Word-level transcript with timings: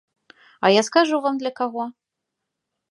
А 0.63 0.71
я 0.71 0.81
скажу 0.89 1.21
вам, 1.25 1.37
для 1.41 1.51
каго. 1.61 1.83